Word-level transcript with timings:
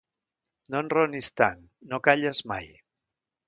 No 0.75 0.79
enraonis 0.85 1.29
tant: 1.43 1.61
no 1.95 2.03
calles 2.11 2.43
mai! 2.55 2.75